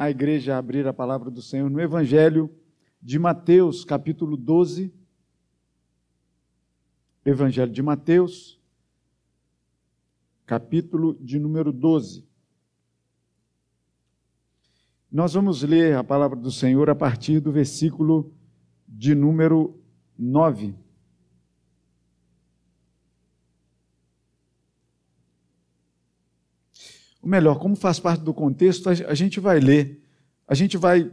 [0.00, 2.50] a igreja abrir a palavra do Senhor no Evangelho
[3.02, 4.90] de Mateus, capítulo 12.
[7.22, 8.58] Evangelho de Mateus,
[10.46, 12.26] capítulo de número 12.
[15.12, 18.32] Nós vamos ler a palavra do Senhor a partir do versículo
[18.88, 19.78] de número
[20.18, 20.74] 9.
[27.22, 30.02] O melhor, como faz parte do contexto, a gente vai ler,
[30.48, 31.10] a gente vai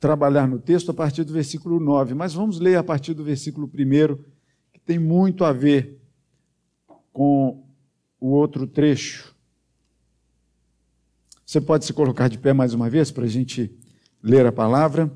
[0.00, 3.66] trabalhar no texto a partir do versículo 9, mas vamos ler a partir do versículo
[3.66, 4.16] 1,
[4.72, 5.98] que tem muito a ver
[7.12, 7.64] com
[8.20, 9.34] o outro trecho.
[11.46, 13.72] Você pode se colocar de pé mais uma vez para a gente
[14.22, 15.12] ler a palavra.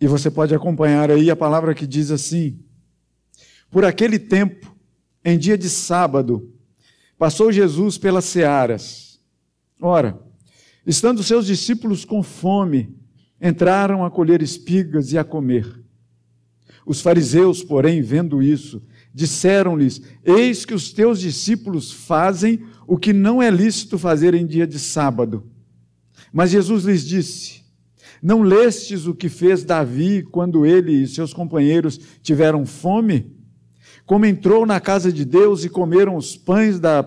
[0.00, 2.62] E você pode acompanhar aí a palavra que diz assim:
[3.70, 4.76] Por aquele tempo,
[5.24, 6.53] em dia de sábado,
[7.18, 9.20] Passou Jesus pelas searas.
[9.80, 10.20] Ora,
[10.86, 12.96] estando seus discípulos com fome,
[13.40, 15.82] entraram a colher espigas e a comer.
[16.86, 23.42] Os fariseus, porém, vendo isso, disseram-lhes: Eis que os teus discípulos fazem o que não
[23.42, 25.50] é lícito fazer em dia de sábado.
[26.32, 27.62] Mas Jesus lhes disse:
[28.22, 33.33] Não lestes o que fez Davi quando ele e seus companheiros tiveram fome?
[34.06, 37.02] Como entrou na casa de Deus e comeram os pães da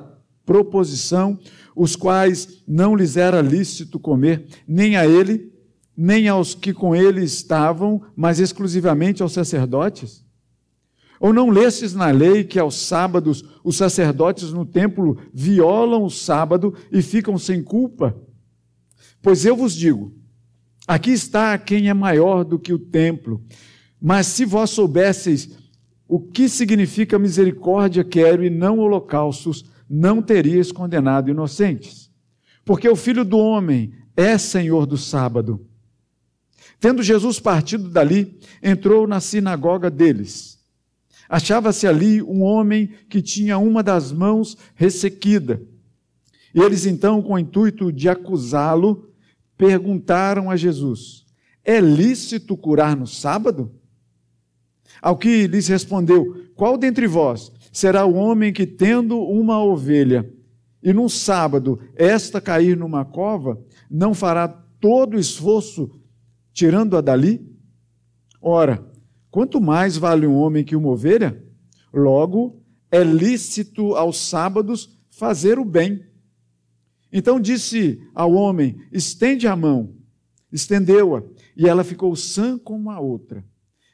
[0.45, 1.37] proposição,
[1.75, 5.51] os quais não lhes era lícito comer, nem a ele,
[5.95, 10.25] nem aos que com ele estavam, mas exclusivamente aos sacerdotes?
[11.19, 16.73] Ou não lestes na lei que aos sábados os sacerdotes no templo violam o sábado
[16.91, 18.15] e ficam sem culpa?
[19.21, 20.13] Pois eu vos digo:
[20.87, 23.43] aqui está quem é maior do que o templo.
[23.99, 25.49] Mas se vós soubesseis
[26.07, 32.09] o que significa misericórdia quero e não holocaustos, não terias condenado inocentes.
[32.63, 35.65] Porque o filho do homem é senhor do sábado.
[36.79, 40.57] Tendo Jesus partido dali, entrou na sinagoga deles.
[41.29, 45.61] Achava-se ali um homem que tinha uma das mãos ressequida.
[46.53, 49.11] E eles então, com o intuito de acusá-lo,
[49.57, 51.25] perguntaram a Jesus:
[51.63, 53.76] É lícito curar no sábado?
[55.01, 60.29] Ao que lhes respondeu: Qual dentre vós será o homem que, tendo uma ovelha,
[60.81, 65.89] e num sábado esta cair numa cova, não fará todo o esforço
[66.53, 67.45] tirando-a dali?
[68.41, 68.85] Ora,
[69.29, 71.43] quanto mais vale um homem que uma ovelha?
[71.93, 76.05] Logo, é lícito aos sábados fazer o bem.
[77.11, 79.95] Então disse ao homem: Estende a mão.
[80.51, 81.23] Estendeu-a,
[81.55, 83.43] e ela ficou sã como a outra.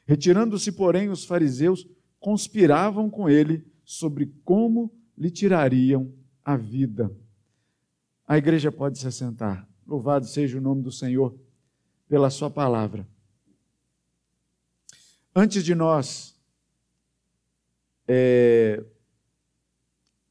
[0.06, 1.86] Retirando-se, porém, os fariseus
[2.20, 6.12] conspiravam com ele sobre como lhe tirariam
[6.44, 7.14] a vida.
[8.26, 9.68] A igreja pode se assentar.
[9.86, 11.38] Louvado seja o nome do Senhor
[12.08, 13.06] pela Sua palavra.
[15.34, 16.34] Antes de nós
[18.06, 18.84] é,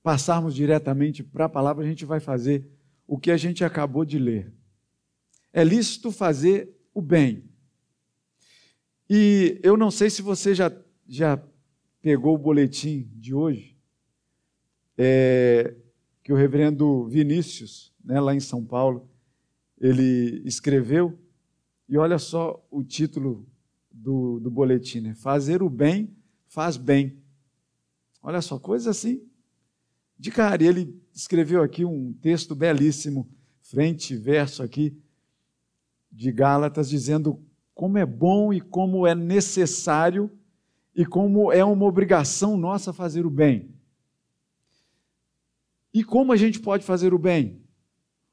[0.01, 2.67] passarmos diretamente para a palavra, a gente vai fazer
[3.05, 4.53] o que a gente acabou de ler.
[5.51, 7.43] É lícito fazer o bem,
[9.09, 10.71] e eu não sei se você já,
[11.07, 11.41] já
[12.01, 13.77] pegou o boletim de hoje,
[14.97, 15.75] é,
[16.23, 19.09] que o reverendo Vinícius, né, lá em São Paulo,
[19.79, 21.17] ele escreveu,
[21.87, 23.45] e olha só o título
[23.91, 25.15] do, do boletim: né?
[25.15, 26.15] Fazer o bem
[26.47, 27.21] faz bem.
[28.21, 29.21] Olha só, coisa assim
[30.17, 30.63] de cara.
[30.63, 33.29] E ele escreveu aqui um texto belíssimo,
[33.61, 34.97] frente e verso aqui,
[36.11, 40.31] de Gálatas, dizendo como é bom e como é necessário
[40.95, 43.73] e como é uma obrigação nossa fazer o bem.
[45.93, 47.61] E como a gente pode fazer o bem?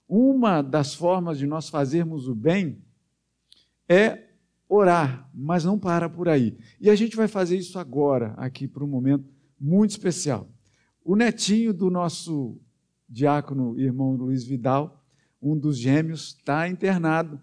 [0.09, 2.83] Uma das formas de nós fazermos o bem
[3.89, 4.29] é
[4.69, 6.57] orar, mas não para por aí.
[6.81, 9.25] E a gente vai fazer isso agora, aqui, para um momento
[9.59, 10.49] muito especial.
[11.05, 12.59] O netinho do nosso
[13.09, 15.03] diácono irmão Luiz Vidal,
[15.43, 17.41] um dos gêmeos, está internado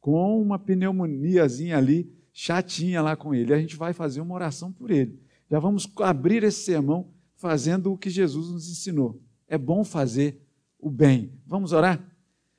[0.00, 3.52] com uma pneumoniazinha ali, chatinha lá com ele.
[3.52, 5.20] A gente vai fazer uma oração por ele.
[5.50, 9.20] Já vamos abrir esse sermão fazendo o que Jesus nos ensinou.
[9.48, 10.40] É bom fazer
[10.78, 11.32] o bem.
[11.46, 12.00] Vamos orar?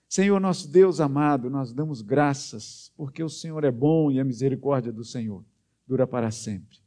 [0.07, 4.91] Senhor, nosso Deus amado, nós damos graças, porque o Senhor é bom e a misericórdia
[4.91, 5.43] do Senhor
[5.88, 6.79] dura para sempre.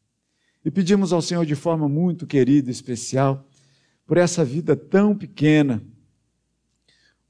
[0.65, 3.49] E pedimos ao Senhor de forma muito querida e especial,
[4.07, 5.83] por essa vida tão pequena,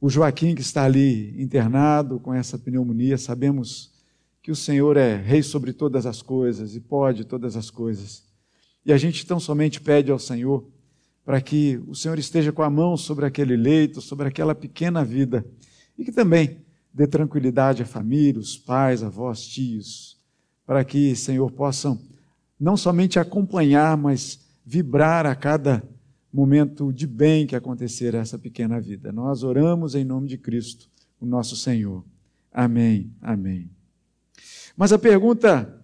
[0.05, 3.91] o Joaquim, que está ali internado com essa pneumonia, sabemos
[4.43, 8.23] que o Senhor é rei sobre todas as coisas e pode todas as coisas.
[8.85, 10.63] E a gente tão somente pede ao Senhor
[11.25, 15.43] para que o Senhor esteja com a mão sobre aquele leito, sobre aquela pequena vida,
[15.97, 16.59] e que também
[16.93, 20.19] dê tranquilidade à família, os pais, avós, tios,
[20.67, 21.99] para que, Senhor, possam
[22.61, 25.83] não somente acompanhar, mas vibrar a cada
[26.35, 29.13] momento de bem que acontecer essa pequena vida.
[29.13, 30.91] Nós oramos em nome de Cristo,
[31.21, 32.05] o nosso Senhor.
[32.51, 33.15] Amém.
[33.23, 33.71] Amém.
[34.77, 35.81] Mas a pergunta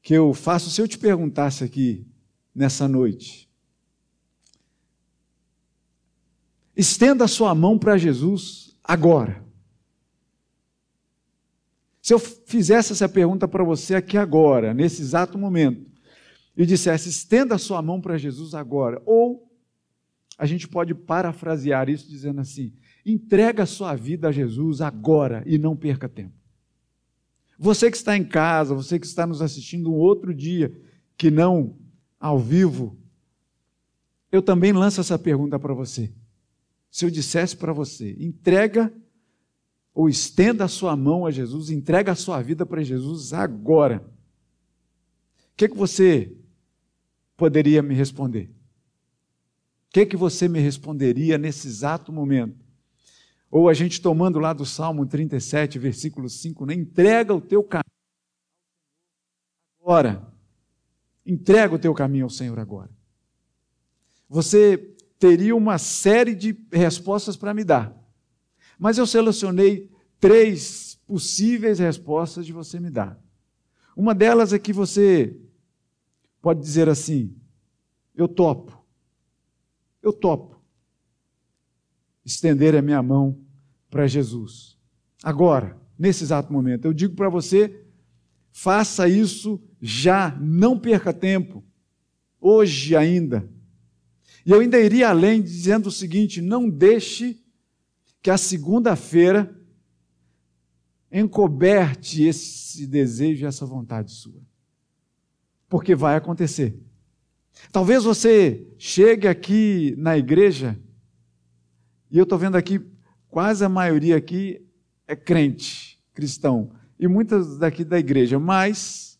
[0.00, 2.06] que eu faço, se eu te perguntasse aqui
[2.54, 3.46] nessa noite,
[6.74, 9.44] estenda a sua mão para Jesus agora.
[12.00, 15.93] Se eu fizesse essa pergunta para você aqui agora, nesse exato momento,
[16.56, 19.50] e dissesse, estenda a sua mão para Jesus agora, ou
[20.38, 22.72] a gente pode parafrasear isso dizendo assim:
[23.04, 26.34] entrega a sua vida a Jesus agora e não perca tempo.
[27.58, 30.76] Você que está em casa, você que está nos assistindo um outro dia,
[31.16, 31.76] que não
[32.18, 32.98] ao vivo,
[34.32, 36.12] eu também lanço essa pergunta para você.
[36.90, 38.92] Se eu dissesse para você, entrega
[39.94, 44.04] ou estenda a sua mão a Jesus, entrega a sua vida para Jesus agora.
[45.52, 46.36] O que, que você
[47.36, 48.50] poderia me responder?
[49.88, 52.64] O que, que você me responderia nesse exato momento?
[53.50, 56.74] Ou a gente tomando lá do Salmo 37, versículo 5, né?
[56.74, 57.84] entrega o teu caminho
[59.80, 60.26] agora.
[61.24, 62.90] Entrega o teu caminho ao Senhor agora.
[64.28, 64.76] Você
[65.18, 67.96] teria uma série de respostas para me dar.
[68.78, 73.18] Mas eu selecionei três possíveis respostas de você me dar.
[73.96, 75.38] Uma delas é que você
[76.44, 77.34] pode dizer assim:
[78.14, 78.78] eu topo,
[80.02, 80.62] eu topo
[82.22, 83.40] estender a minha mão
[83.88, 84.76] para Jesus.
[85.22, 87.86] Agora, nesse exato momento, eu digo para você:
[88.52, 91.64] faça isso já, não perca tempo,
[92.38, 93.48] hoje ainda.
[94.44, 97.42] E eu ainda iria além dizendo o seguinte: não deixe
[98.20, 99.58] que a segunda-feira
[101.10, 104.43] encoberte esse desejo e essa vontade sua.
[105.74, 106.80] Porque vai acontecer.
[107.72, 110.78] Talvez você chegue aqui na igreja,
[112.08, 112.80] e eu estou vendo aqui,
[113.28, 114.64] quase a maioria aqui
[115.04, 119.18] é crente, cristão, e muitas daqui da igreja, mas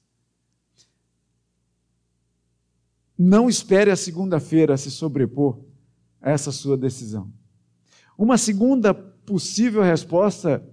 [3.18, 5.58] não espere a segunda-feira se sobrepor
[6.22, 7.32] a essa sua decisão.
[8.16, 10.64] Uma segunda possível resposta,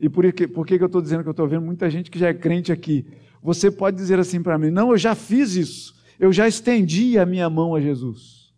[0.00, 2.18] e por que, por que eu estou dizendo que eu estou vendo muita gente que
[2.18, 3.06] já é crente aqui?
[3.42, 7.26] Você pode dizer assim para mim: não, eu já fiz isso, eu já estendi a
[7.26, 8.52] minha mão a Jesus.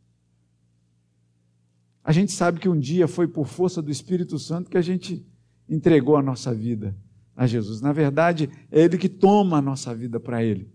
[2.03, 5.25] A gente sabe que um dia foi por força do Espírito Santo que a gente
[5.69, 6.97] entregou a nossa vida
[7.37, 7.81] a Jesus.
[7.81, 10.69] Na verdade, é Ele que toma a nossa vida para Ele.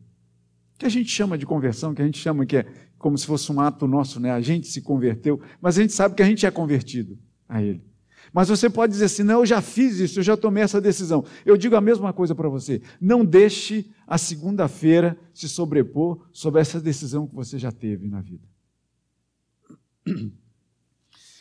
[0.78, 2.66] Que a gente chama de conversão, que a gente chama que é
[2.98, 4.32] como se fosse um ato nosso, né?
[4.32, 7.18] A gente se converteu, mas a gente sabe que a gente é convertido
[7.48, 7.84] a Ele.
[8.36, 11.24] Mas você pode dizer assim: não, eu já fiz isso, eu já tomei essa decisão.
[11.46, 12.82] Eu digo a mesma coisa para você.
[13.00, 18.44] Não deixe a segunda-feira se sobrepor sobre essa decisão que você já teve na vida.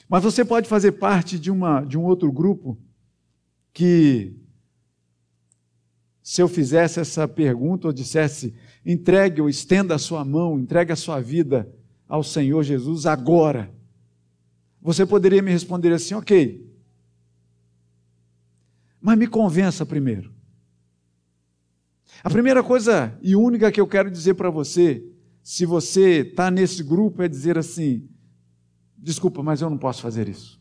[0.08, 2.78] Mas você pode fazer parte de, uma, de um outro grupo
[3.72, 4.36] que,
[6.22, 8.54] se eu fizesse essa pergunta ou dissesse,
[8.86, 11.68] entregue ou estenda a sua mão, entregue a sua vida
[12.06, 13.74] ao Senhor Jesus agora
[14.84, 16.73] você poderia me responder assim: ok,
[19.04, 20.32] mas me convença primeiro.
[22.22, 25.06] A primeira coisa e única que eu quero dizer para você,
[25.42, 28.08] se você está nesse grupo, é dizer assim:
[28.96, 30.58] desculpa, mas eu não posso fazer isso.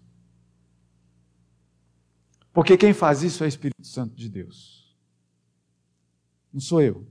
[2.51, 4.93] Porque quem faz isso é o Espírito Santo de Deus.
[6.51, 7.07] Não sou eu.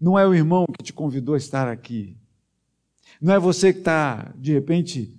[0.00, 2.18] Não é o irmão que te convidou a estar aqui.
[3.20, 5.16] Não é você que está, de repente,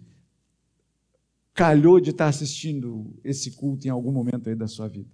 [1.59, 5.09] calhou de estar assistindo esse culto em algum momento aí da sua vida.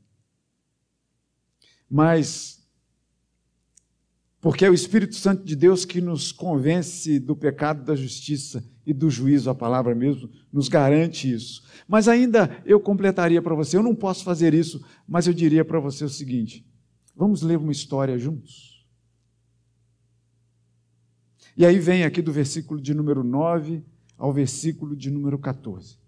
[1.90, 2.64] Mas,
[4.40, 8.94] porque é o Espírito Santo de Deus que nos convence do pecado, da justiça e
[8.94, 11.64] do juízo, a palavra mesmo nos garante isso.
[11.88, 15.80] Mas ainda eu completaria para você, eu não posso fazer isso, mas eu diria para
[15.80, 16.64] você o seguinte:
[17.16, 18.86] vamos ler uma história juntos?
[21.58, 23.84] E aí vem aqui do versículo de número 9
[24.16, 26.05] ao versículo de número 14.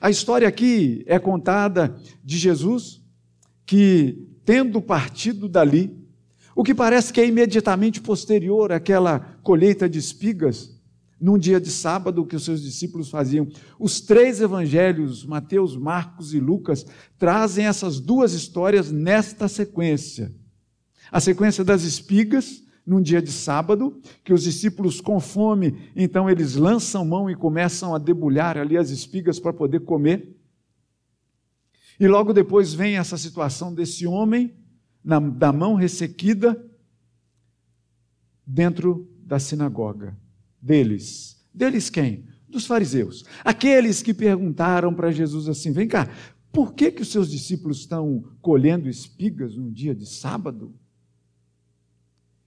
[0.00, 3.02] A história aqui é contada de Jesus
[3.66, 5.96] que, tendo partido dali,
[6.54, 10.76] o que parece que é imediatamente posterior àquela colheita de espigas,
[11.20, 13.46] num dia de sábado que os seus discípulos faziam.
[13.78, 16.86] Os três evangelhos, Mateus, Marcos e Lucas,
[17.18, 20.32] trazem essas duas histórias nesta sequência.
[21.10, 26.54] A sequência das espigas num dia de sábado, que os discípulos com fome, então eles
[26.54, 30.34] lançam mão e começam a debulhar ali as espigas para poder comer.
[32.00, 34.56] E logo depois vem essa situação desse homem,
[35.04, 36.64] na, da mão ressequida,
[38.46, 40.16] dentro da sinagoga.
[40.58, 41.46] Deles.
[41.52, 42.24] Deles quem?
[42.48, 43.22] Dos fariseus.
[43.44, 46.08] Aqueles que perguntaram para Jesus assim: vem cá,
[46.50, 50.74] por que, que os seus discípulos estão colhendo espigas num dia de sábado?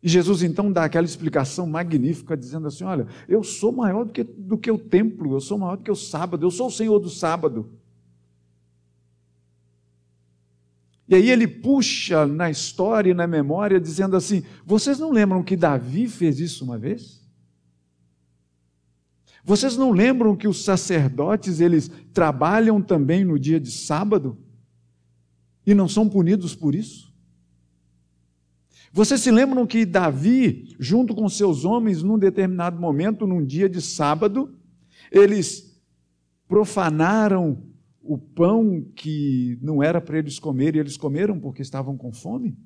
[0.03, 4.23] E Jesus então dá aquela explicação magnífica, dizendo assim: Olha, eu sou maior do que,
[4.23, 6.97] do que o templo, eu sou maior do que o sábado, eu sou o Senhor
[6.99, 7.69] do sábado.
[11.07, 15.55] E aí ele puxa na história e na memória, dizendo assim: Vocês não lembram que
[15.55, 17.21] Davi fez isso uma vez?
[19.43, 24.37] Vocês não lembram que os sacerdotes eles trabalham também no dia de sábado
[25.65, 27.10] e não são punidos por isso?
[28.93, 33.81] Vocês se lembram que Davi, junto com seus homens, num determinado momento, num dia de
[33.81, 34.53] sábado,
[35.09, 35.81] eles
[36.45, 37.63] profanaram
[38.01, 42.57] o pão que não era para eles comerem, e eles comeram porque estavam com fome?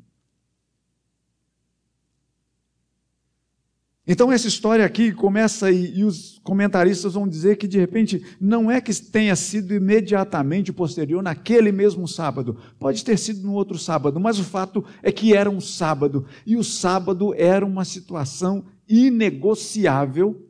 [4.07, 8.69] Então, essa história aqui começa e, e, os comentaristas vão dizer que, de repente, não
[8.69, 12.55] é que tenha sido imediatamente posterior naquele mesmo sábado.
[12.77, 16.27] Pode ter sido no outro sábado, mas o fato é que era um sábado.
[16.45, 20.47] E o sábado era uma situação inegociável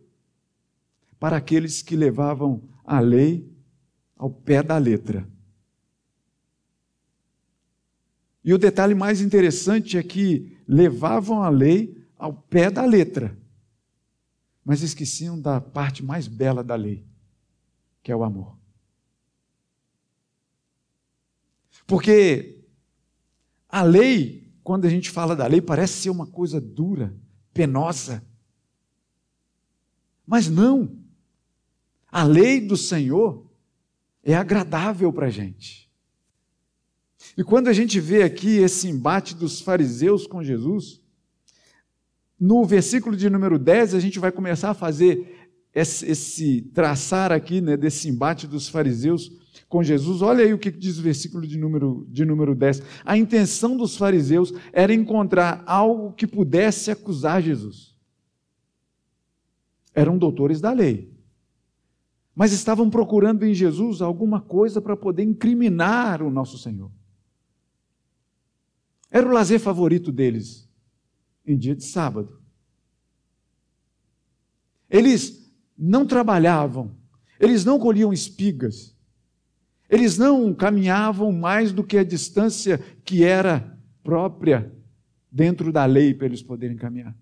[1.17, 3.49] para aqueles que levavam a lei
[4.17, 5.25] ao pé da letra.
[8.43, 13.44] E o detalhe mais interessante é que levavam a lei ao pé da letra
[14.65, 17.05] mas esqueciam da parte mais bela da lei,
[18.01, 18.57] que é o amor.
[21.85, 22.63] Porque
[23.69, 27.15] a lei, quando a gente fala da lei, parece ser uma coisa dura,
[27.53, 28.25] penosa.
[30.25, 30.97] Mas não.
[32.11, 33.45] A lei do Senhor
[34.23, 35.85] é agradável para a gente.
[37.37, 41.01] E quando a gente vê aqui esse embate dos fariseus com Jesus,
[42.39, 47.61] no versículo de número 10, a gente vai começar a fazer esse, esse traçar aqui
[47.61, 49.31] né, desse embate dos fariseus
[49.69, 50.21] com Jesus.
[50.21, 52.81] Olha aí o que diz o versículo de número, de número 10.
[53.05, 57.95] A intenção dos fariseus era encontrar algo que pudesse acusar Jesus.
[59.93, 61.13] Eram doutores da lei.
[62.35, 66.91] Mas estavam procurando em Jesus alguma coisa para poder incriminar o nosso Senhor.
[69.09, 70.64] Era o lazer favorito deles
[71.45, 72.41] em dia de sábado.
[74.89, 76.95] Eles não trabalhavam,
[77.39, 78.95] eles não colhiam espigas,
[79.89, 84.73] eles não caminhavam mais do que a distância que era própria
[85.31, 87.15] dentro da lei para eles poderem caminhar.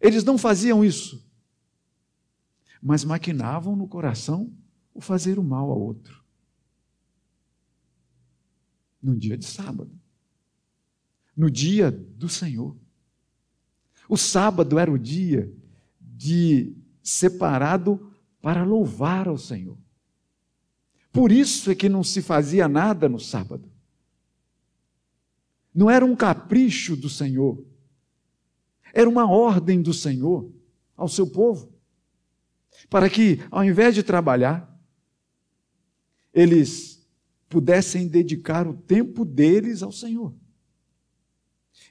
[0.00, 1.28] Eles não faziam isso,
[2.80, 4.52] mas maquinavam no coração
[4.94, 6.22] o fazer o mal ao outro.
[9.02, 9.90] Num dia de sábado
[11.36, 12.76] no dia do Senhor.
[14.08, 15.52] O sábado era o dia
[16.00, 19.78] de separado para louvar ao Senhor.
[21.12, 23.70] Por isso é que não se fazia nada no sábado.
[25.74, 27.64] Não era um capricho do Senhor,
[28.92, 30.52] era uma ordem do Senhor
[30.94, 31.72] ao seu povo,
[32.90, 34.68] para que, ao invés de trabalhar,
[36.32, 37.06] eles
[37.48, 40.34] pudessem dedicar o tempo deles ao Senhor.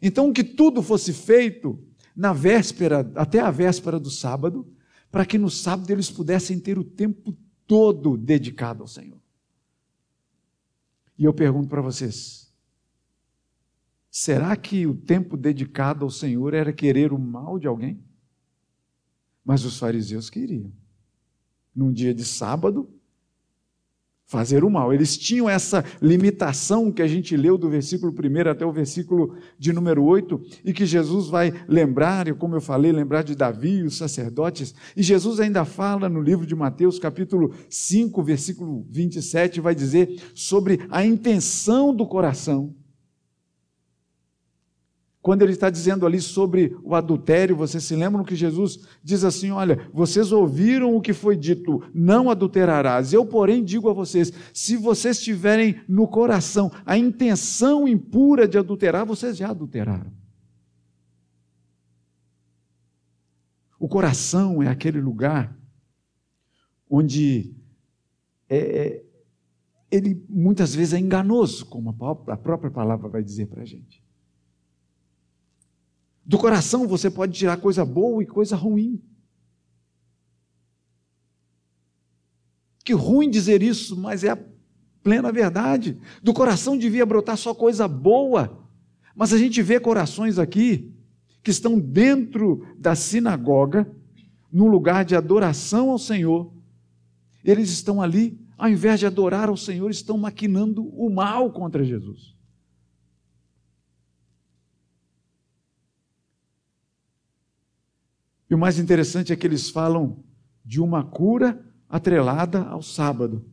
[0.02, 1.82] Então, que tudo fosse feito
[2.16, 4.68] na véspera, até a véspera do sábado,
[5.12, 7.36] para que no sábado eles pudessem ter o tempo
[7.68, 9.22] todo dedicado ao Senhor.
[11.18, 12.52] E eu pergunto para vocês:
[14.10, 18.04] será que o tempo dedicado ao Senhor era querer o mal de alguém?
[19.44, 20.72] Mas os fariseus queriam.
[21.76, 22.92] Num dia de sábado,
[24.32, 24.94] fazer o mal.
[24.94, 29.74] Eles tinham essa limitação que a gente leu do versículo 1 até o versículo de
[29.74, 33.98] número 8, e que Jesus vai lembrar, como eu falei, lembrar de Davi e os
[33.98, 34.74] sacerdotes.
[34.96, 40.80] E Jesus ainda fala no livro de Mateus, capítulo 5, versículo 27, vai dizer sobre
[40.90, 42.74] a intenção do coração
[45.22, 49.52] quando ele está dizendo ali sobre o adultério, vocês se lembram que Jesus diz assim:
[49.52, 53.14] Olha, vocês ouviram o que foi dito, não adulterarás.
[53.14, 59.06] Eu, porém, digo a vocês: se vocês tiverem no coração a intenção impura de adulterar,
[59.06, 60.12] vocês já adulteraram.
[63.80, 65.56] O coração é aquele lugar
[66.90, 67.56] onde
[68.50, 69.06] é, é
[69.92, 71.96] ele muitas vezes é enganoso, como
[72.28, 74.01] a própria palavra vai dizer para a gente.
[76.26, 79.02] Do coração você pode tirar coisa boa e coisa ruim.
[82.84, 84.40] Que ruim dizer isso, mas é a
[85.04, 86.00] plena verdade.
[86.22, 88.66] Do coração devia brotar só coisa boa.
[89.16, 90.94] Mas a gente vê corações aqui
[91.44, 93.90] que estão dentro da sinagoga,
[94.52, 96.52] num lugar de adoração ao Senhor.
[97.44, 102.36] Eles estão ali, ao invés de adorar ao Senhor, estão maquinando o mal contra Jesus.
[108.52, 110.22] E o mais interessante é que eles falam
[110.66, 113.50] de uma cura atrelada ao sábado.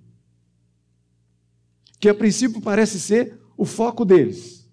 [2.00, 4.69] Que a princípio parece ser o foco deles.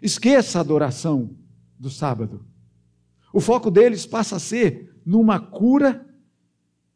[0.00, 1.36] Esqueça a adoração
[1.76, 2.46] do sábado.
[3.32, 6.08] O foco deles passa a ser numa cura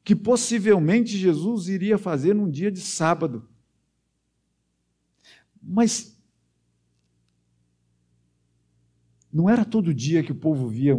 [0.04, 3.48] que possivelmente Jesus iria fazer num dia de sábado.
[5.60, 6.16] Mas
[9.32, 10.94] não era todo dia que o povo via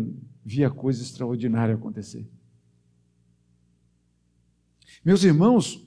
[0.48, 2.26] via coisa extraordinária acontecer.
[5.04, 5.86] Meus irmãos,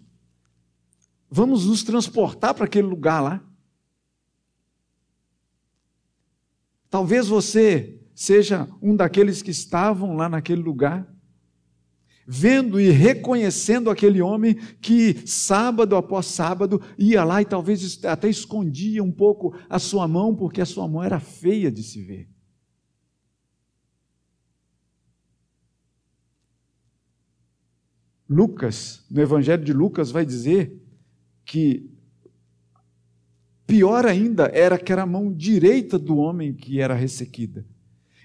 [1.31, 3.43] vamos nos transportar para aquele lugar lá.
[6.91, 11.11] Talvez você seja um daqueles que estavam lá naquele lugar,
[12.27, 19.03] vendo e reconhecendo aquele homem que sábado após sábado ia lá e talvez até escondia
[19.03, 22.29] um pouco a sua mão, porque a sua mão era feia de se ver.
[28.31, 30.81] Lucas, no Evangelho de Lucas, vai dizer
[31.45, 31.91] que
[33.67, 37.67] pior ainda era que era a mão direita do homem que era ressequida.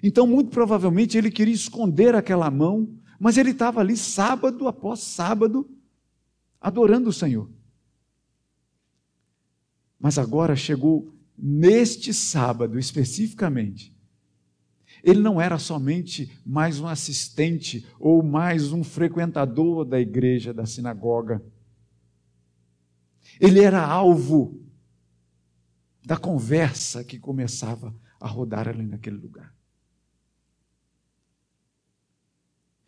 [0.03, 2.87] Então, muito provavelmente, ele queria esconder aquela mão,
[3.19, 5.67] mas ele estava ali sábado após sábado,
[6.61, 7.49] adorando o Senhor.
[9.99, 13.94] Mas agora chegou neste sábado especificamente,
[15.05, 21.45] ele não era somente mais um assistente ou mais um frequentador da igreja, da sinagoga.
[23.39, 24.59] Ele era alvo
[26.03, 29.53] da conversa que começava a rodar ali naquele lugar.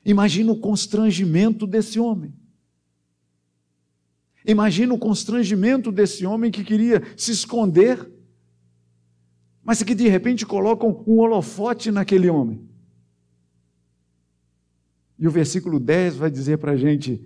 [0.04, 2.34] Imagina o constrangimento desse homem.
[4.44, 8.12] Imagina o constrangimento desse homem que queria se esconder
[9.68, 12.66] mas que de repente colocam um holofote naquele homem.
[15.20, 17.22] E o versículo 10 vai dizer para a gente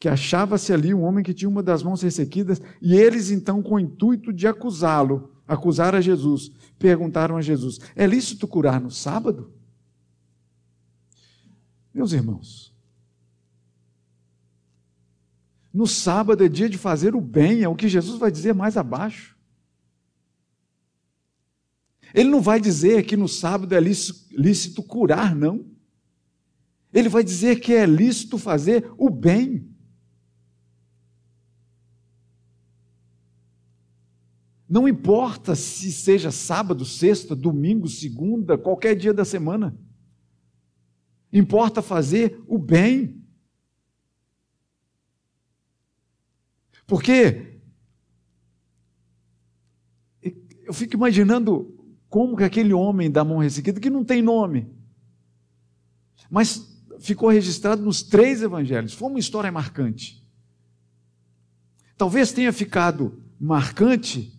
[0.00, 3.76] que achava-se ali um homem que tinha uma das mãos ressequidas, e eles então, com
[3.76, 9.52] o intuito de acusá-lo, acusar a Jesus, perguntaram a Jesus: é lícito curar no sábado?
[11.94, 12.74] Meus irmãos,
[15.72, 18.76] no sábado é dia de fazer o bem, é o que Jesus vai dizer mais
[18.76, 19.37] abaixo.
[22.14, 25.64] Ele não vai dizer que no sábado é lícito curar, não.
[26.92, 29.68] Ele vai dizer que é lícito fazer o bem.
[34.68, 39.78] Não importa se seja sábado, sexta, domingo, segunda, qualquer dia da semana.
[41.32, 43.22] Importa fazer o bem.
[46.86, 47.60] Porque
[50.64, 51.77] eu fico imaginando
[52.08, 54.72] como que aquele homem da mão ressequida, que não tem nome,
[56.30, 60.26] mas ficou registrado nos três evangelhos, foi uma história marcante.
[61.96, 64.38] Talvez tenha ficado marcante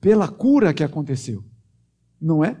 [0.00, 1.44] pela cura que aconteceu,
[2.20, 2.60] não é?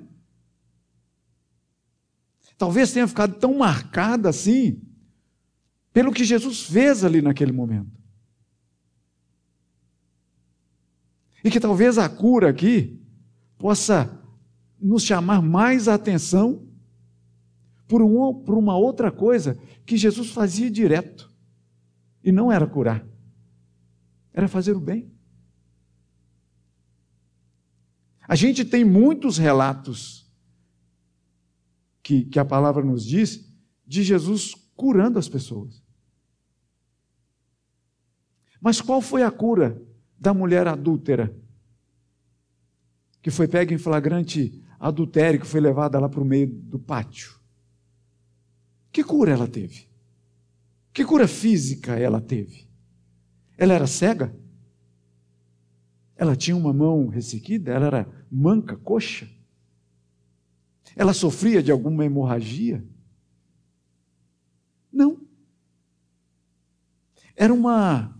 [2.56, 4.82] Talvez tenha ficado tão marcada assim
[5.92, 7.98] pelo que Jesus fez ali naquele momento.
[11.42, 12.99] E que talvez a cura aqui
[13.60, 14.18] possa
[14.80, 16.66] nos chamar mais a atenção
[17.86, 21.30] por, um, por uma outra coisa que Jesus fazia direto.
[22.24, 23.06] E não era curar,
[24.32, 25.12] era fazer o bem.
[28.26, 30.30] A gente tem muitos relatos
[32.02, 33.46] que, que a palavra nos diz
[33.86, 35.82] de Jesus curando as pessoas.
[38.60, 39.82] Mas qual foi a cura
[40.18, 41.39] da mulher adúltera?
[43.22, 47.38] Que foi pega em flagrante adultério, que foi levada lá para o meio do pátio.
[48.90, 49.88] Que cura ela teve?
[50.92, 52.66] Que cura física ela teve?
[53.56, 54.34] Ela era cega?
[56.16, 57.72] Ela tinha uma mão ressequida?
[57.72, 59.28] Ela era manca, coxa?
[60.96, 62.84] Ela sofria de alguma hemorragia?
[64.92, 65.20] Não.
[67.36, 68.18] Era uma,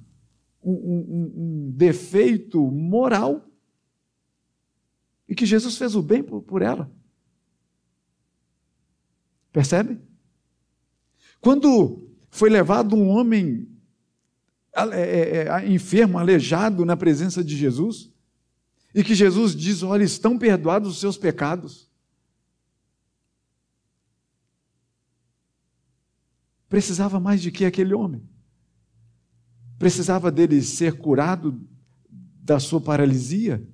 [0.63, 3.50] um, um, um defeito moral
[5.31, 6.91] e que Jesus fez o bem por, por ela.
[9.53, 10.01] Percebe?
[11.41, 13.69] Quando foi levado um homem
[14.73, 18.13] é, é, enfermo, aleijado na presença de Jesus,
[18.93, 21.89] e que Jesus diz: Olha, estão perdoados os seus pecados.
[26.69, 28.29] Precisava mais de que aquele homem?
[29.79, 31.61] Precisava dele ser curado
[32.09, 33.65] da sua paralisia?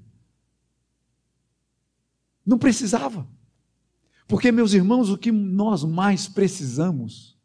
[2.46, 3.28] Não precisava.
[4.28, 7.36] Porque, meus irmãos, o que nós mais precisamos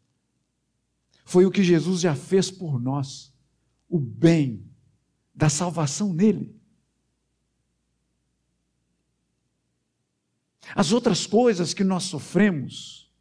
[1.26, 3.34] foi o que Jesus já fez por nós,
[3.90, 4.70] o bem
[5.34, 6.56] da salvação nele.
[10.76, 13.12] As outras coisas que nós sofremos,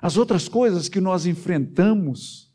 [0.00, 2.52] as outras coisas que nós enfrentamos,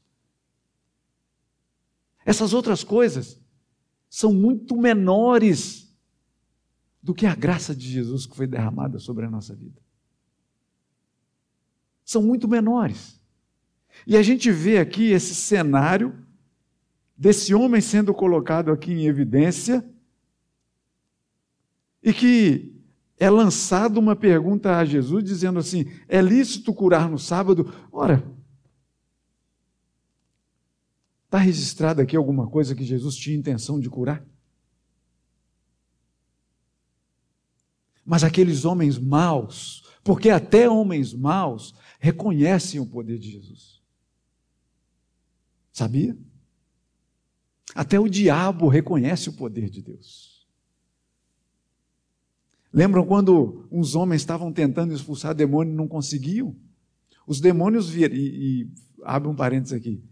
[2.25, 3.39] essas outras coisas
[4.09, 5.80] são muito menores
[7.01, 9.81] do que a graça de Jesus que foi derramada sobre a nossa vida.
[12.05, 13.19] São muito menores.
[14.05, 16.15] E a gente vê aqui esse cenário
[17.17, 19.85] desse homem sendo colocado aqui em evidência
[22.01, 22.73] e que
[23.17, 27.71] é lançada uma pergunta a Jesus dizendo assim: é lícito curar no sábado?
[27.91, 28.23] Ora,
[31.25, 34.25] está registrado aqui alguma coisa que Jesus tinha intenção de curar?
[38.05, 43.81] Mas aqueles homens maus, porque até homens maus reconhecem o poder de Jesus.
[45.71, 46.17] Sabia?
[47.73, 50.45] Até o diabo reconhece o poder de Deus.
[52.73, 56.55] Lembram quando uns homens estavam tentando expulsar demônio e não conseguiam?
[57.27, 58.69] Os demônios viram, e, e
[59.03, 60.03] abre um parênteses aqui.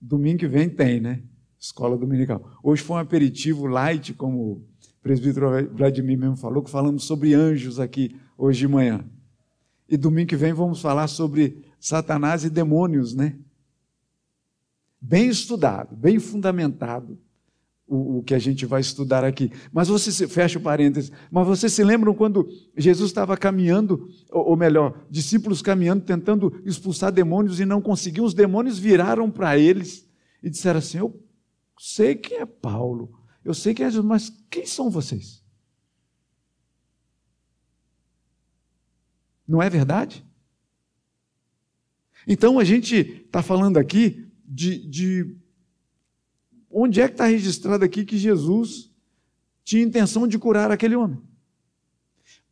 [0.00, 1.22] Domingo que vem tem, né?
[1.58, 2.58] Escola dominical.
[2.62, 4.66] Hoje foi um aperitivo light, como
[5.00, 9.04] o presbítero Vladimir mesmo falou, que falamos sobre anjos aqui hoje de manhã.
[9.88, 13.36] E domingo que vem vamos falar sobre Satanás e demônios, né?
[15.00, 17.18] Bem estudado, bem fundamentado
[17.88, 19.50] o, o, que a gente vai estudar aqui.
[19.72, 24.50] Mas você se, fecha o parênteses, mas vocês se lembram quando Jesus estava caminhando, ou,
[24.50, 30.06] ou melhor, discípulos caminhando, tentando expulsar demônios e não conseguiam, os demônios viraram para eles
[30.42, 31.18] e disseram assim: Eu
[31.78, 35.42] sei quem é Paulo, eu sei quem é Jesus, mas quem são vocês?
[39.46, 40.24] Não é verdade?
[42.26, 45.40] Então a gente está falando aqui de, de
[46.70, 48.88] Onde é que está registrado aqui que Jesus
[49.64, 51.20] tinha intenção de curar aquele homem?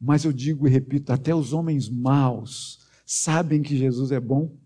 [0.01, 4.57] Mas eu digo e repito, até os homens maus sabem que Jesus é bom.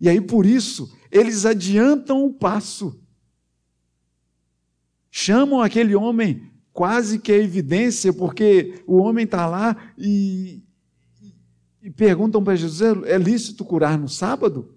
[0.00, 3.00] E aí por isso, eles adiantam o passo.
[5.10, 10.62] Chamam aquele homem quase que a evidência, porque o homem está lá e,
[11.82, 14.74] e perguntam para Jesus: é lícito curar no sábado?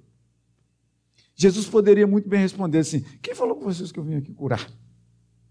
[1.36, 4.70] Jesus poderia muito bem responder assim: Quem falou com vocês que eu vim aqui curar?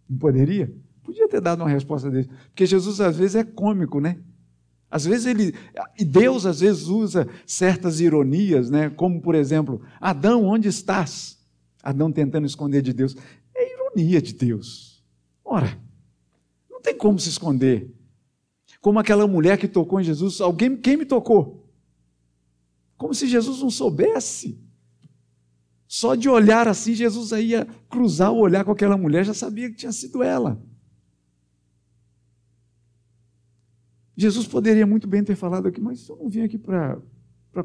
[0.09, 0.75] Não poderia?
[1.03, 2.31] Podia ter dado uma resposta dele.
[2.49, 4.19] Porque Jesus às vezes é cômico, né?
[4.91, 5.55] Às vezes ele.
[5.99, 8.89] E Deus às vezes usa certas ironias, né?
[8.91, 11.39] Como, por exemplo, Adão, onde estás?
[11.83, 13.15] Adão tentando esconder de Deus.
[13.55, 15.05] É ironia de Deus.
[15.45, 15.79] Ora,
[16.71, 17.95] não tem como se esconder.
[18.81, 21.69] Como aquela mulher que tocou em Jesus, alguém, quem me tocou?
[22.97, 24.59] Como se Jesus não soubesse.
[25.87, 29.77] Só de olhar assim, Jesus ia cruzar o olhar com aquela mulher, já sabia que
[29.77, 30.63] tinha sido ela.
[34.21, 37.01] Jesus poderia muito bem ter falado aqui, mas eu não vim aqui para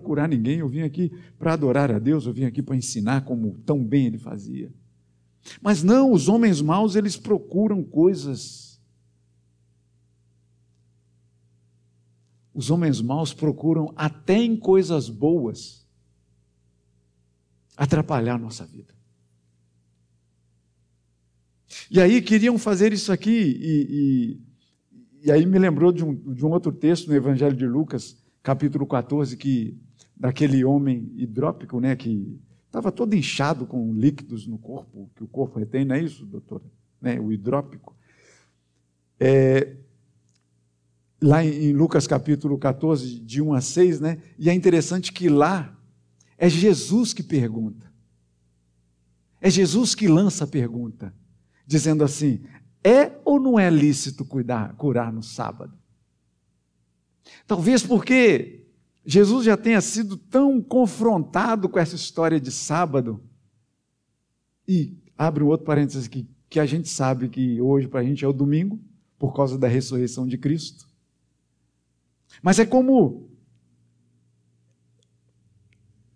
[0.03, 3.57] curar ninguém, eu vim aqui para adorar a Deus, eu vim aqui para ensinar como
[3.65, 4.71] tão bem ele fazia.
[5.59, 8.79] Mas não, os homens maus, eles procuram coisas.
[12.53, 15.87] Os homens maus procuram até em coisas boas
[17.75, 18.93] atrapalhar a nossa vida.
[21.89, 24.52] E aí queriam fazer isso aqui, e, e,
[25.23, 28.86] e aí me lembrou de um, de um outro texto no Evangelho de Lucas, capítulo
[28.86, 29.79] 14, que
[30.17, 35.59] daquele homem hidrópico, né, que estava todo inchado com líquidos no corpo, que o corpo
[35.59, 36.65] retém, não é isso, doutora?
[37.01, 37.95] Né, o hidrópico.
[39.17, 39.77] É,
[41.21, 45.79] lá em Lucas capítulo 14, de 1 a 6, né, e é interessante que lá
[46.38, 47.89] é Jesus que pergunta.
[49.39, 51.13] É Jesus que lança a pergunta,
[51.65, 52.43] dizendo assim:
[52.83, 55.74] é ou não é lícito cuidar, curar no sábado?
[57.46, 58.65] Talvez porque
[59.06, 63.22] Jesus já tenha sido tão confrontado com essa história de sábado.
[64.67, 68.24] E abre um outro parênteses aqui, que a gente sabe que hoje para a gente
[68.24, 68.80] é o domingo,
[69.19, 70.88] por causa da ressurreição de Cristo.
[72.41, 73.30] Mas é como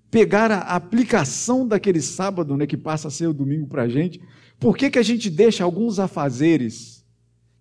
[0.09, 4.21] pegar a aplicação daquele sábado, né, que passa a ser o domingo para a gente,
[4.59, 6.96] por que, que a gente deixa alguns afazeres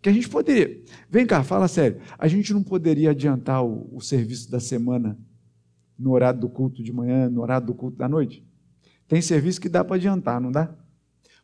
[0.00, 0.82] que a gente poderia.
[1.10, 2.00] Vem cá, fala sério.
[2.18, 5.18] A gente não poderia adiantar o, o serviço da semana
[5.98, 8.46] no horário do culto de manhã, no horário do culto da noite?
[9.08, 10.74] Tem serviço que dá para adiantar, não dá?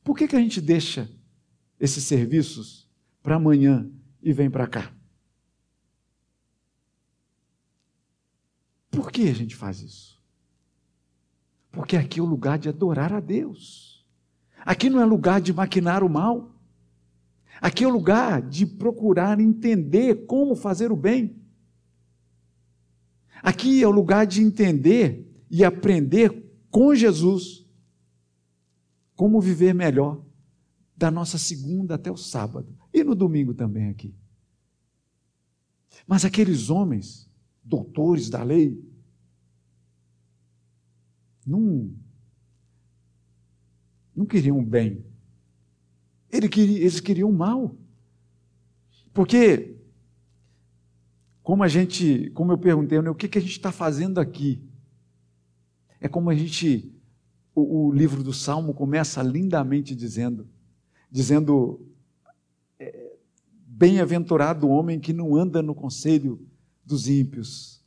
[0.05, 1.09] Por que, que a gente deixa
[1.79, 2.91] esses serviços
[3.23, 3.89] para amanhã
[4.23, 4.93] e vem para cá?
[8.91, 10.23] Por que a gente faz isso?
[11.71, 14.07] Porque aqui é o lugar de adorar a Deus.
[14.65, 16.52] Aqui não é lugar de maquinar o mal.
[17.63, 21.41] Aqui é o lugar de procurar entender como fazer o bem.
[23.41, 27.65] Aqui é o lugar de entender e aprender com Jesus
[29.15, 30.27] como viver melhor
[30.97, 34.13] da nossa segunda até o sábado e no domingo também aqui.
[36.05, 37.31] Mas aqueles homens,
[37.63, 38.77] doutores da lei,
[41.47, 41.95] não,
[44.17, 44.65] não queriam
[46.33, 46.77] o bem.
[46.77, 47.77] Eles queriam mal.
[49.13, 49.77] Porque,
[51.43, 54.63] como a gente, como eu perguntei, né, o que, que a gente está fazendo aqui?
[56.01, 56.93] É como a gente,
[57.55, 60.49] o, o livro do Salmo começa lindamente dizendo,
[61.11, 61.87] dizendo,
[62.79, 63.13] é,
[63.67, 66.41] bem-aventurado o homem que não anda no conselho
[66.85, 67.85] dos ímpios,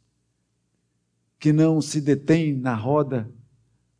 [1.40, 3.30] que não se detém na roda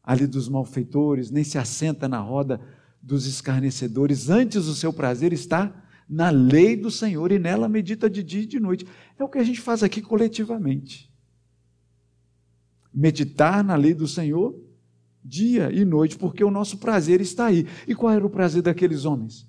[0.04, 2.62] ali dos malfeitores, nem se assenta na roda
[3.06, 4.30] dos escarnecedores.
[4.30, 8.48] Antes o seu prazer está na lei do Senhor e nela medita de dia e
[8.48, 8.86] de noite.
[9.18, 11.14] É o que a gente faz aqui coletivamente.
[12.92, 14.60] Meditar na lei do Senhor
[15.24, 17.68] dia e noite, porque o nosso prazer está aí.
[17.88, 19.48] E qual era o prazer daqueles homens?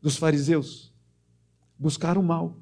[0.00, 0.92] Dos fariseus?
[1.78, 2.58] Buscar o mal.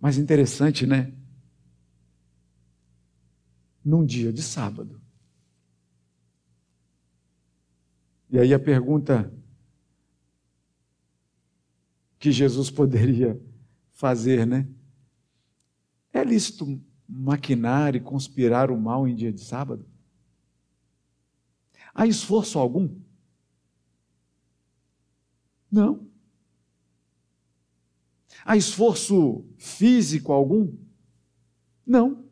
[0.00, 1.12] Mas interessante, né?
[3.84, 5.00] num dia de sábado.
[8.34, 9.32] E aí a pergunta
[12.18, 13.40] que Jesus poderia
[13.92, 14.68] fazer, né?
[16.12, 19.88] É lícito maquinar e conspirar o mal em dia de sábado?
[21.94, 23.00] Há esforço algum?
[25.70, 26.04] Não.
[28.44, 30.76] Há esforço físico algum?
[31.86, 32.28] Não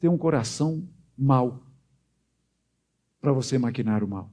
[0.00, 1.65] ter um coração mau
[3.26, 4.32] para você maquinar o mal.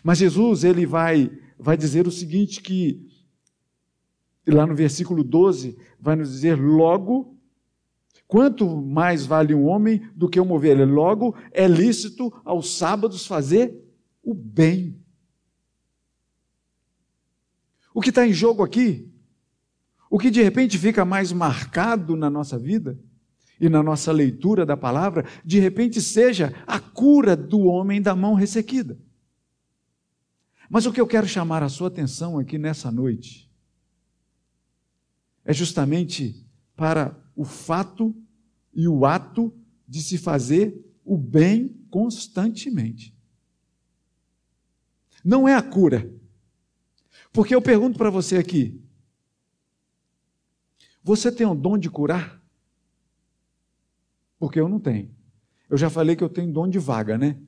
[0.00, 3.04] Mas Jesus, ele vai vai dizer o seguinte que
[4.46, 7.36] lá no versículo 12 vai nos dizer logo
[8.28, 13.76] quanto mais vale um homem do que uma ovelha, logo é lícito aos sábados fazer
[14.22, 15.02] o bem.
[17.92, 19.10] O que está em jogo aqui
[20.08, 22.96] o que de repente fica mais marcado na nossa vida
[23.60, 28.34] e na nossa leitura da palavra, de repente seja a cura do homem da mão
[28.34, 28.98] ressequida.
[30.68, 33.50] Mas o que eu quero chamar a sua atenção aqui nessa noite
[35.44, 38.14] é justamente para o fato
[38.72, 39.52] e o ato
[39.86, 43.14] de se fazer o bem constantemente.
[45.24, 46.10] Não é a cura.
[47.32, 48.80] Porque eu pergunto para você aqui:
[51.02, 52.40] você tem o dom de curar?
[54.40, 55.14] Porque eu não tenho.
[55.68, 57.38] Eu já falei que eu tenho dom de vaga, né?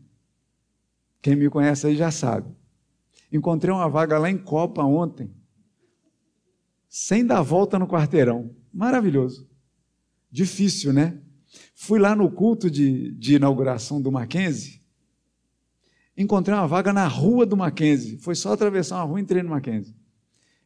[1.20, 2.55] Quem me conhece aí já sabe.
[3.33, 5.35] Encontrei uma vaga lá em Copa ontem,
[6.88, 8.55] sem dar volta no quarteirão.
[8.72, 9.48] Maravilhoso.
[10.31, 11.20] Difícil, né?
[11.74, 14.81] Fui lá no culto de, de inauguração do Mackenzie,
[16.16, 18.18] encontrei uma vaga na rua do Mackenzie.
[18.18, 19.96] Foi só atravessar uma rua e entrei no Mackenzie.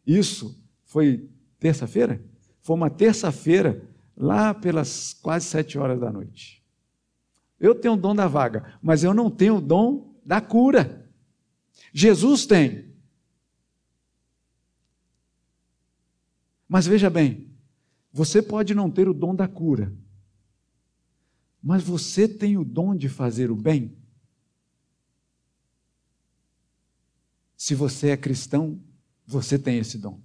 [0.06, 2.22] Isso foi terça-feira?
[2.62, 6.64] Foi uma terça-feira, lá pelas quase sete horas da noite.
[7.60, 11.10] Eu tenho o dom da vaga, mas eu não tenho o dom da cura.
[11.92, 12.94] Jesus tem.
[16.68, 17.50] Mas veja bem,
[18.12, 19.94] você pode não ter o dom da cura,
[21.62, 23.96] mas você tem o dom de fazer o bem?
[27.56, 28.80] Se você é cristão,
[29.26, 30.20] você tem esse dom.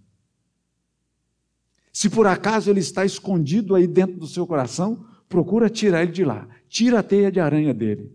[1.92, 6.24] Se por acaso ele está escondido aí dentro do seu coração, procura tirar ele de
[6.24, 6.48] lá.
[6.70, 8.12] Tira a teia de aranha dele.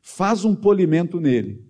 [0.00, 1.64] Faz um polimento nele.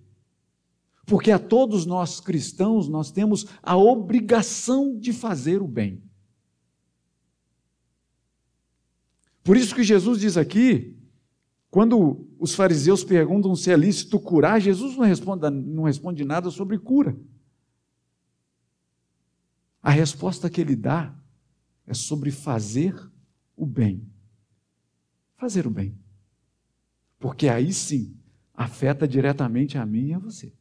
[1.05, 6.03] Porque a todos nós cristãos nós temos a obrigação de fazer o bem.
[9.43, 10.97] Por isso que Jesus diz aqui,
[11.69, 16.79] quando os fariseus perguntam se é lícito curar, Jesus não responde, não responde nada sobre
[16.79, 17.17] cura.
[19.83, 21.13] A resposta que ele dá
[21.87, 22.95] é sobre fazer
[23.57, 24.09] o bem.
[25.37, 25.99] Fazer o bem.
[27.19, 28.17] Porque aí sim
[28.55, 30.53] afeta diretamente a mim e a você.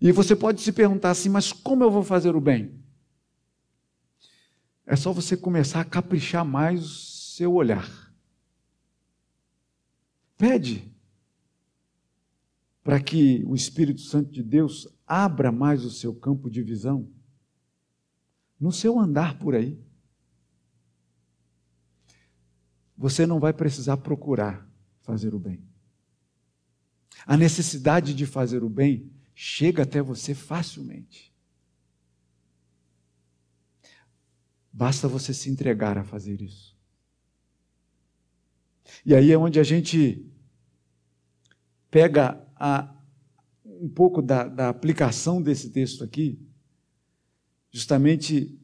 [0.00, 2.80] E você pode se perguntar assim, mas como eu vou fazer o bem?
[4.84, 7.88] É só você começar a caprichar mais o seu olhar.
[10.36, 10.90] Pede
[12.82, 17.08] para que o Espírito Santo de Deus abra mais o seu campo de visão
[18.60, 19.80] no seu andar por aí.
[22.96, 24.70] Você não vai precisar procurar
[25.00, 25.64] fazer o bem.
[27.26, 31.34] A necessidade de fazer o bem chega até você facilmente.
[34.70, 36.78] Basta você se entregar a fazer isso.
[39.04, 40.30] E aí é onde a gente
[41.90, 42.94] pega a,
[43.64, 46.38] um pouco da, da aplicação desse texto aqui,
[47.70, 48.58] justamente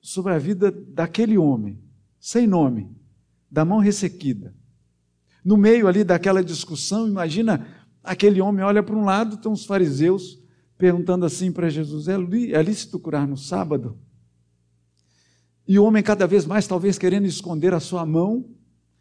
[0.00, 1.78] sobre a vida daquele homem,
[2.18, 2.90] sem nome,
[3.50, 4.54] da mão ressequida.
[5.44, 7.66] No meio ali daquela discussão, imagina
[8.02, 10.38] aquele homem olha para um lado, estão os fariseus
[10.76, 13.98] perguntando assim para Jesus: é, é lícito curar no sábado?
[15.66, 18.44] E o homem cada vez mais, talvez querendo esconder a sua mão,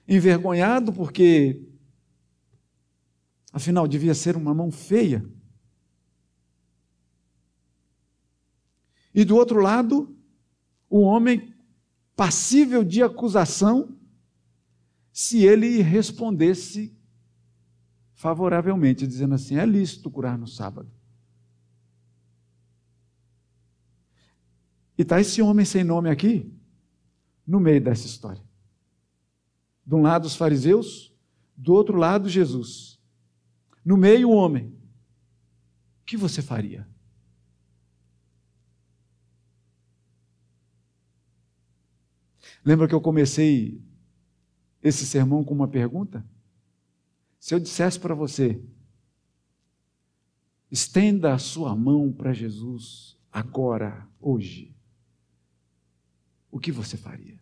[0.08, 1.66] envergonhado, porque
[3.52, 5.26] afinal devia ser uma mão feia.
[9.14, 10.16] E do outro lado,
[10.90, 11.54] o homem
[12.16, 13.98] passível de acusação,
[15.12, 16.98] se ele respondesse
[18.14, 20.92] favoravelmente, dizendo assim: é lícito curar no sábado.
[24.98, 26.54] E está esse homem sem nome aqui,
[27.48, 28.44] no meio dessa história.
[29.86, 31.16] De um lado os fariseus,
[31.56, 33.00] do outro lado Jesus.
[33.84, 34.68] No meio o homem.
[36.02, 36.86] O que você faria?
[42.64, 43.82] Lembra que eu comecei
[44.82, 46.26] esse sermão com uma pergunta?
[47.40, 48.62] Se eu dissesse para você,
[50.70, 54.76] estenda a sua mão para Jesus agora, hoje,
[56.52, 57.40] o que você faria?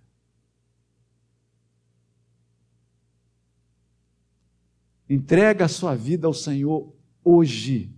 [5.10, 7.94] Entrega a sua vida ao Senhor hoje.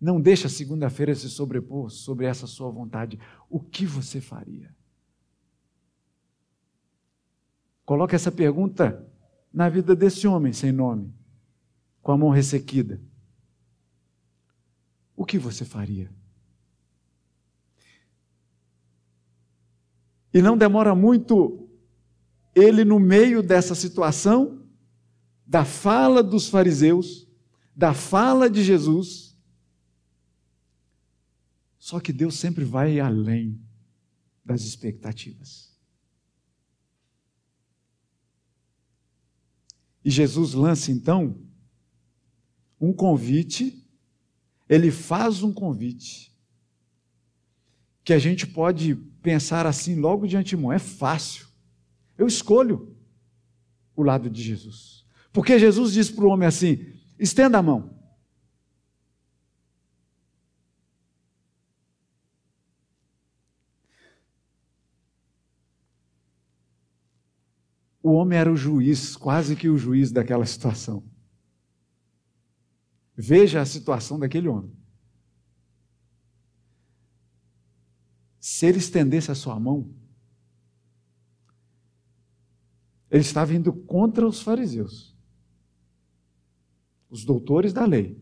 [0.00, 3.18] Não deixa segunda-feira se sobrepor sobre essa sua vontade.
[3.48, 4.74] O que você faria?
[7.90, 9.04] Coloque essa pergunta
[9.52, 11.12] na vida desse homem sem nome,
[12.00, 13.02] com a mão ressequida.
[15.16, 16.08] O que você faria?
[20.32, 21.68] E não demora muito
[22.54, 24.64] ele, no meio dessa situação,
[25.44, 27.26] da fala dos fariseus,
[27.74, 29.36] da fala de Jesus.
[31.76, 33.60] Só que Deus sempre vai além
[34.44, 35.69] das expectativas.
[40.04, 41.36] E Jesus lança então
[42.80, 43.86] um convite,
[44.68, 46.34] ele faz um convite,
[48.02, 51.46] que a gente pode pensar assim logo de antemão: é fácil,
[52.16, 52.96] eu escolho
[53.94, 55.04] o lado de Jesus.
[55.32, 56.86] Porque Jesus diz para o homem assim:
[57.18, 57.99] estenda a mão.
[68.10, 71.08] O homem era o juiz, quase que o juiz daquela situação.
[73.16, 74.76] Veja a situação daquele homem.
[78.40, 79.94] Se ele estendesse a sua mão,
[83.08, 85.16] ele estava indo contra os fariseus,
[87.08, 88.20] os doutores da lei,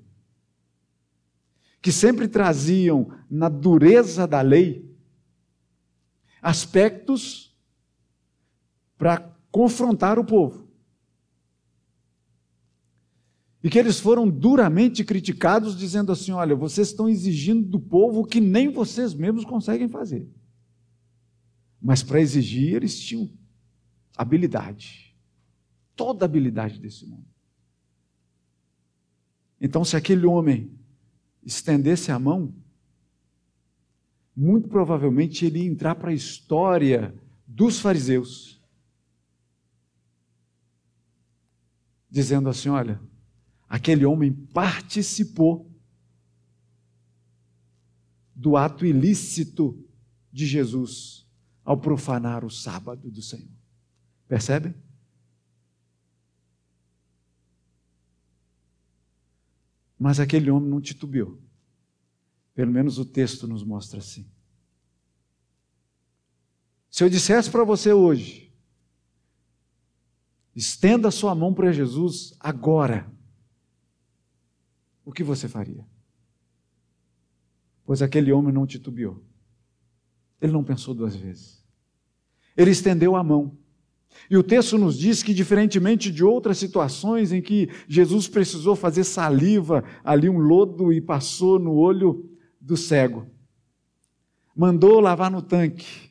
[1.80, 4.86] que sempre traziam na dureza da lei
[6.42, 7.56] aspectos
[8.98, 10.68] para confrontar o povo.
[13.62, 18.24] E que eles foram duramente criticados, dizendo assim: olha, vocês estão exigindo do povo o
[18.24, 20.28] que nem vocês mesmos conseguem fazer.
[21.80, 23.30] Mas para exigir, eles tinham
[24.16, 25.16] habilidade,
[25.94, 27.26] toda habilidade desse mundo.
[29.60, 30.72] Então, se aquele homem
[31.44, 32.54] estendesse a mão,
[34.36, 37.12] muito provavelmente ele ia entrar para a história
[37.44, 38.57] dos fariseus
[42.10, 43.00] dizendo assim: olha,
[43.68, 45.70] aquele homem participou
[48.34, 49.84] do ato ilícito
[50.32, 51.26] de Jesus
[51.64, 53.50] ao profanar o sábado do Senhor.
[54.28, 54.74] Percebe?
[59.98, 61.38] Mas aquele homem não titubeou.
[62.54, 64.30] Pelo menos o texto nos mostra assim.
[66.90, 68.47] Se eu dissesse para você hoje,
[70.58, 73.08] estenda sua mão para Jesus agora,
[75.04, 75.86] o que você faria?
[77.86, 79.22] Pois aquele homem não titubeou.
[80.40, 81.64] Ele não pensou duas vezes.
[82.56, 83.56] Ele estendeu a mão.
[84.28, 89.04] E o texto nos diz que, diferentemente de outras situações em que Jesus precisou fazer
[89.04, 92.28] saliva, ali um lodo e passou no olho
[92.60, 93.30] do cego,
[94.56, 96.07] mandou lavar no tanque.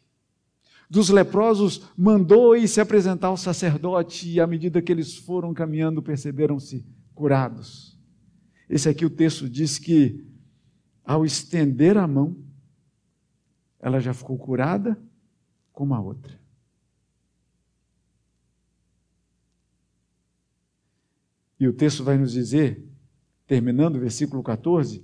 [0.90, 6.02] Dos leprosos, mandou ir se apresentar ao sacerdote, e à medida que eles foram caminhando,
[6.02, 8.00] perceberam-se curados.
[8.70, 10.26] Esse aqui o texto diz que,
[11.04, 12.38] ao estender a mão,
[13.80, 14.98] ela já ficou curada
[15.74, 16.40] como a outra.
[21.60, 22.88] E o texto vai nos dizer,
[23.46, 25.04] terminando o versículo 14,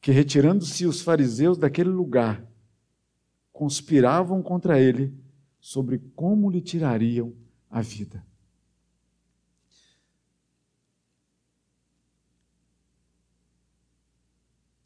[0.00, 2.44] que retirando-se os fariseus daquele lugar,
[3.52, 5.14] conspiravam contra ele
[5.60, 7.34] sobre como lhe tirariam
[7.70, 8.24] a vida.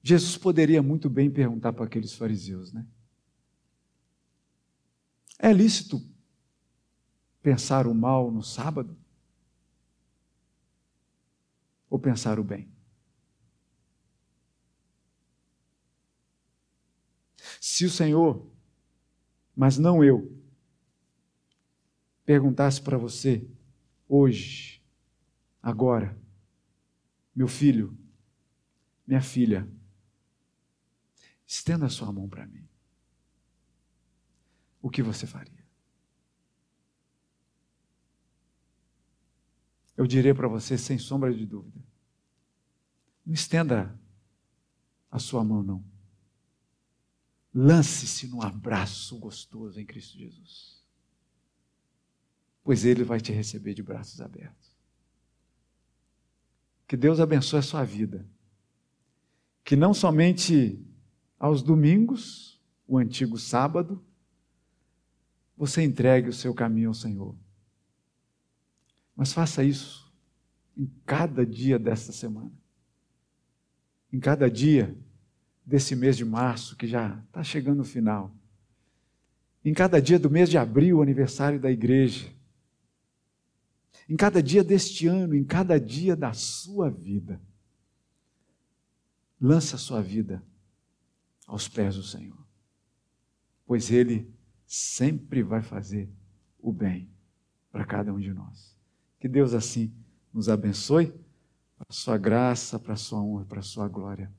[0.03, 2.87] Jesus poderia muito bem perguntar para aqueles fariseus, né?
[5.39, 6.01] É lícito
[7.43, 8.97] pensar o mal no sábado?
[11.91, 12.71] Ou pensar o bem?
[17.61, 18.49] Se o Senhor,
[19.57, 20.31] mas não eu,
[22.25, 23.49] perguntasse para você
[24.09, 24.83] hoje,
[25.63, 26.17] agora,
[27.35, 27.97] meu filho,
[29.07, 29.69] minha filha,
[31.47, 32.67] Estenda a sua mão para mim.
[34.83, 35.65] O que você faria?
[39.97, 41.81] Eu direi para você, sem sombra de dúvida:
[43.25, 43.99] não estenda
[45.11, 45.85] a sua mão, não.
[47.59, 50.85] Lance-se num abraço gostoso em Cristo Jesus.
[52.63, 54.77] Pois Ele vai te receber de braços abertos.
[56.87, 58.29] Que Deus abençoe a sua vida.
[59.65, 60.79] Que não somente
[61.39, 64.05] aos domingos, o antigo sábado,
[65.57, 67.35] você entregue o seu caminho ao Senhor.
[69.17, 70.13] Mas faça isso
[70.77, 72.53] em cada dia desta semana.
[74.13, 74.95] Em cada dia
[75.67, 78.33] desse mês de março, que já está chegando no final.
[79.65, 82.33] Em cada dia do mês de abril, aniversário da igreja.
[84.09, 87.41] Em cada dia deste ano, em cada dia da sua vida.
[89.41, 90.41] Lança a sua vida
[91.47, 92.39] aos pés do Senhor,
[93.67, 94.33] pois Ele
[94.67, 96.09] sempre vai fazer
[96.59, 97.11] o bem
[97.71, 98.77] para cada um de nós.
[99.19, 99.93] Que Deus assim
[100.33, 101.09] nos abençoe,
[101.77, 104.33] para a sua graça, para a sua honra, para a sua glória.